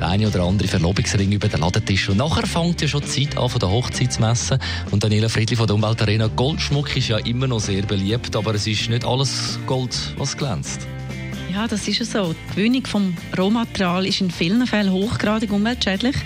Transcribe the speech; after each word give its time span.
der 0.00 0.08
eine 0.08 0.28
oder 0.28 0.42
andere 0.42 0.68
Verlobungsring 0.68 1.32
über 1.32 1.48
den 1.48 1.60
Ladentisch. 1.60 2.08
Und 2.08 2.18
nachher 2.18 2.46
fängt 2.46 2.80
ja 2.82 2.88
schon 2.88 3.02
die 3.02 3.08
Zeit 3.08 3.38
an 3.38 3.48
von 3.48 3.60
der 3.60 3.70
Hochzeitsmesse. 3.70 4.58
Und 4.90 5.04
Daniela 5.04 5.28
Friedli 5.28 5.56
von 5.56 5.66
der 5.66 5.76
Umweltarena. 5.76 6.28
Goldschmuck 6.28 6.96
ist 6.96 7.08
ja 7.08 7.18
immer 7.18 7.46
noch 7.46 7.60
sehr 7.60 7.82
beliebt, 7.82 8.34
aber 8.36 8.54
es 8.54 8.66
ist 8.66 8.88
nicht 8.88 9.04
alles 9.04 9.58
Gold, 9.66 9.96
was 10.16 10.36
glänzt. 10.36 10.86
Ja, 11.54 11.68
das 11.68 11.86
ist 11.86 12.10
so. 12.10 12.34
Die 12.50 12.56
Gewinnung 12.56 12.84
vom 12.84 13.16
Rohmaterial 13.38 14.06
ist 14.06 14.20
in 14.20 14.32
vielen 14.32 14.66
Fällen 14.66 14.90
hochgradig 14.90 15.52
umweltschädlich 15.52 16.16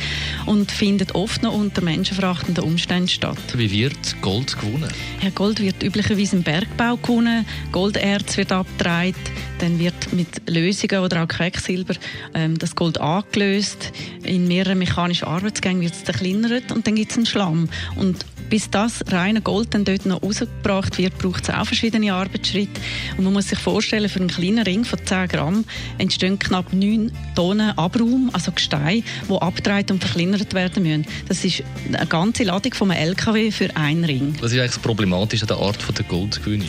und 0.47 0.73
findet 0.73 1.15
oft 1.15 1.43
noch 1.43 1.53
unter 1.53 1.83
menschenverachtenden 1.83 2.65
Umständen 2.65 3.09
statt. 3.09 3.37
Wie 3.53 3.71
wird 3.71 4.23
Gold 4.23 4.59
gewonnen? 4.59 4.91
Ja, 5.21 5.29
Gold 5.29 5.61
wird 5.61 5.83
üblicherweise 5.83 6.37
im 6.37 6.43
Bergbau 6.45 6.97
gewonnen, 6.97 7.45
Golderz 7.73 8.39
wird 8.39 8.53
abgetragen, 8.53 9.17
dann 9.59 9.79
wird 9.79 10.13
mit 10.13 10.49
Lösungen 10.49 11.03
oder 11.03 11.23
auch 11.23 11.29
Quecksilber 11.29 11.95
ähm, 12.35 12.59
das 12.59 12.75
Gold 12.75 13.01
angelöst. 13.01 13.93
In 14.23 14.49
mehreren 14.49 14.79
mechanischen 14.79 15.29
Arbeitsgängen 15.29 15.83
wird 15.83 15.95
es 15.95 16.05
zerkleinert 16.05 16.73
und 16.73 16.87
dann 16.87 16.95
gibt 16.95 17.11
es 17.11 17.17
einen 17.17 17.27
Schlamm. 17.27 17.69
Und 17.97 18.25
bis 18.49 18.71
das 18.71 19.05
reine 19.09 19.41
Gold 19.41 19.75
dann 19.75 19.85
dort 19.85 20.07
noch 20.07 20.23
rausgebracht 20.23 20.99
wird, 20.99 21.19
braucht 21.19 21.45
es 21.45 21.51
auch 21.51 21.67
verschiedene 21.67 22.13
Arbeitsschritte. 22.13 22.81
Und 23.17 23.25
man 23.25 23.33
muss 23.33 23.49
sich 23.49 23.59
vorstellen, 23.59 24.09
für 24.09 24.21
einen 24.21 24.29
kleinen 24.29 24.65
Ring 24.65 24.85
von 24.85 24.99
10 25.05 25.29
Gramm 25.29 25.65
entstehen 25.99 26.39
knapp 26.39 26.73
9 26.73 27.13
Tonnen 27.35 27.77
Abraum, 27.77 28.31
also 28.33 28.53
Gestein, 28.53 29.05
die 29.29 29.33
abgetragen 29.35 29.93
und 29.93 30.05
verkleinert 30.05 30.55
werden 30.55 30.83
müssen. 30.83 31.07
Das 31.29 31.45
ist 31.45 31.63
eine 31.87 32.07
ganze 32.07 32.45
Ladung 32.45 32.75
von 32.75 32.91
einem 32.91 33.09
LKW 33.09 33.51
für 33.51 33.75
einen 33.77 34.05
Ring. 34.05 34.35
Was 34.41 34.53
ist 34.53 34.59
eigentlich 34.59 34.83
problematisch 34.83 35.43
an 35.43 35.49
der 35.49 35.59
Art 35.59 35.79
der 35.97 36.05
Goldgewinnung? 36.05 36.69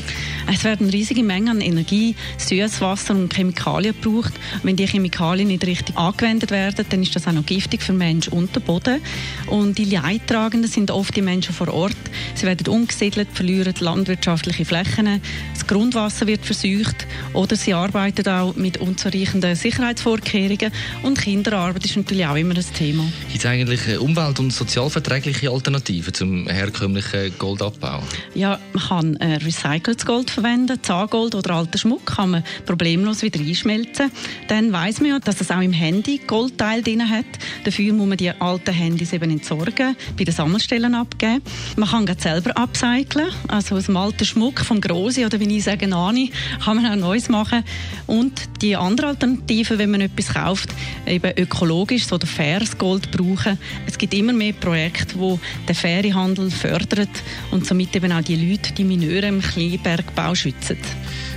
Es 0.51 0.63
werden 0.63 0.89
riesige 0.89 1.23
Mengen 1.23 1.49
an 1.49 1.61
Energie, 1.61 2.15
Süßwasser 2.37 3.15
und 3.15 3.33
Chemikalien 3.33 3.95
gebraucht. 3.99 4.33
Wenn 4.63 4.75
die 4.75 4.87
Chemikalien 4.87 5.47
nicht 5.47 5.65
richtig 5.65 5.95
angewendet 5.97 6.51
werden, 6.51 6.85
dann 6.89 7.03
ist 7.03 7.15
das 7.15 7.27
auch 7.27 7.31
noch 7.31 7.45
giftig 7.45 7.81
für 7.81 7.93
Mensch 7.93 8.27
und 8.27 8.55
den 8.55 8.63
Boden. 8.63 9.01
Und 9.47 9.77
die 9.77 9.85
Leidtragenden 9.85 10.69
sind 10.69 10.91
oft 10.91 11.15
die 11.15 11.21
Menschen 11.21 11.53
vor 11.53 11.68
Ort. 11.69 11.95
Sie 12.35 12.45
werden 12.45 12.67
umgesiedelt, 12.67 13.29
verlieren 13.33 13.73
landwirtschaftliche 13.79 14.65
Flächen, 14.65 15.21
das 15.53 15.67
Grundwasser 15.67 16.27
wird 16.27 16.45
verseucht 16.45 17.05
oder 17.33 17.55
sie 17.55 17.73
arbeiten 17.73 18.27
auch 18.27 18.55
mit 18.55 18.77
unzureichenden 18.77 19.55
Sicherheitsvorkehrungen 19.55 20.71
und 21.03 21.19
Kinderarbeit 21.19 21.85
ist 21.85 21.97
natürlich 21.97 22.25
auch 22.25 22.35
immer 22.35 22.55
ein 22.55 22.65
Thema. 22.77 23.03
Gibt 23.27 23.43
es 23.43 23.45
eigentlich 23.45 23.99
umwelt- 23.99 24.39
und 24.39 24.51
sozialverträgliche 24.51 25.49
Alternativen 25.51 26.13
zum 26.13 26.47
herkömmlichen 26.47 27.33
Goldabbau? 27.37 28.01
Ja, 28.33 28.59
man 28.73 28.83
kann 28.83 29.15
äh, 29.17 29.35
recyceltes 29.35 30.05
Gold 30.05 30.29
verwenden, 30.29 30.79
Zahngold 30.81 31.35
oder 31.35 31.55
alten 31.55 31.77
Schmuck 31.77 32.05
kann 32.05 32.31
man 32.31 32.43
problemlos 32.65 33.21
wieder 33.21 33.39
einschmelzen. 33.39 34.11
Dann 34.47 34.71
weiß 34.71 35.01
man 35.01 35.09
ja, 35.09 35.19
dass 35.19 35.41
es 35.41 35.51
auch 35.51 35.61
im 35.61 35.73
Handy 35.73 36.19
Goldteil 36.25 36.81
drin 36.81 37.09
hat. 37.09 37.25
Dafür 37.63 37.93
muss 37.93 38.07
man 38.07 38.17
die 38.17 38.31
alten 38.31 38.73
Handys 38.73 39.13
eben 39.13 39.29
entsorgen, 39.31 39.95
bei 40.17 40.23
den 40.23 40.33
Sammelstellen 40.33 40.95
abgeben. 40.95 41.41
Man 41.75 41.89
kann 41.89 42.07
es 42.07 42.23
selber 42.23 42.51
upcyclen, 42.57 43.29
also 43.47 43.75
aus 43.75 43.85
dem 43.85 43.97
alten 43.97 44.25
Schmuck 44.25 44.59
vom 44.61 44.81
Grosi 44.81 45.25
oder 45.25 45.39
wie 45.39 45.57
ich 45.57 45.63
sage 45.63 45.87
Nani, 45.87 46.31
kann 46.63 46.77
man 46.81 46.91
auch 46.91 46.95
Neues 46.95 47.29
machen. 47.29 47.63
Und 48.07 48.61
die 48.61 48.75
andere 48.75 49.07
Alternative, 49.07 49.77
wenn 49.77 49.91
man 49.91 50.01
etwas 50.01 50.33
kauft, 50.33 50.69
eben 51.05 51.31
ökologisches 51.37 52.11
oder 52.11 52.27
faires 52.27 52.77
Gold 52.77 53.11
brauchen. 53.11 53.57
Es 53.87 53.97
gibt 53.97 54.13
immer 54.13 54.33
mehr 54.33 54.53
Projekte, 54.53 55.15
die 55.17 55.39
den 55.67 55.75
fairen 55.75 56.15
Handel 56.15 56.51
fördern 56.51 57.07
und 57.51 57.65
somit 57.65 57.95
eben 57.95 58.11
auch 58.11 58.21
die 58.21 58.35
Leute, 58.35 58.73
die 58.73 58.83
Mineure 58.83 59.27
im 59.27 59.41
Kleinbergbau 59.41 60.35
schützen. 60.35 60.77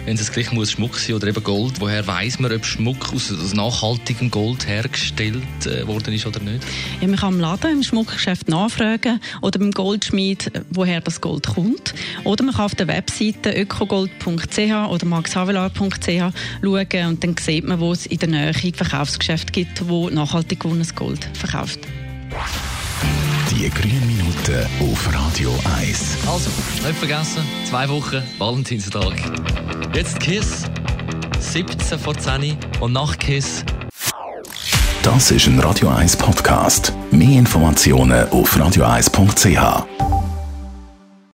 Wenn 0.05 0.17
es 0.17 0.33
gleich 0.33 0.51
muss 0.51 0.73
Schmuck 0.73 0.99
sein 0.99 1.15
oder 1.15 1.29
eben 1.29 1.45
Gold, 1.45 1.81
woher 1.81 2.05
weiß 2.05 2.41
man, 2.41 2.53
ob 2.53 2.65
Schmuck 2.65 3.13
aus, 3.13 3.31
nachhaltigem 3.55 4.33
Gold 4.33 4.67
hergestellt 4.67 5.43
äh, 5.65 5.87
worden 5.87 6.13
ist 6.13 6.27
oder 6.27 6.41
nicht? 6.41 6.65
Ja, 7.01 7.07
man 7.07 7.17
kann 7.17 7.35
im 7.35 7.41
Laden, 7.41 7.71
im 7.71 7.83
Schmuckgeschäft 7.85 8.49
nachfragen 8.49 9.21
oder 9.43 9.61
beim 9.61 9.71
Goldschmied, 9.71 10.51
woher 10.71 11.01
das 11.01 11.21
Gold 11.21 11.47
kommt. 11.47 11.95
Oder 12.25 12.43
man 12.43 12.55
kann 12.55 12.65
auf 12.65 12.75
der 12.75 12.89
Webseite 12.89 13.53
ökogold.ch 13.53 14.59
oder 14.59 15.07
maxhavelar.ch 15.07 16.05
schauen 16.05 17.07
und 17.07 17.25
dann 17.25 17.37
sieht 17.39 17.65
man, 17.65 17.79
wo 17.79 17.93
es 17.93 18.07
in 18.07 18.19
der 18.19 18.29
Nähe 18.29 18.53
Verkaufsgeschäfte 18.53 19.53
gibt, 19.53 19.89
wo 19.89 20.11
nachhaltig 20.11 20.61
gewonnenes 20.61 20.97
Gold 20.97 21.29
verkauft. 21.35 21.79
Die 23.63 23.71
grünen 23.71 24.05
Minuten 24.09 24.67
auf 24.81 25.15
Radio 25.15 25.57
1. 25.79 26.17
Also, 26.27 26.51
nicht 26.85 26.99
vergessen, 26.99 27.45
zwei 27.65 27.89
Wochen 27.89 28.21
Valentinstag. 28.37 29.13
Jetzt 29.95 30.19
Kiss, 30.19 30.65
17 31.39 31.97
vor 31.97 32.19
10 32.19 32.57
und 32.81 32.93
nach 32.93 33.17
Kiss. 33.19 33.65
Das 35.05 35.31
ist 35.31 35.47
ein 35.47 35.61
Radio 35.61 35.91
1 35.91 36.17
Podcast. 36.17 36.93
Mehr 37.13 37.39
Informationen 37.39 38.29
auf 38.31 38.57
radio1.ch. 38.57 40.22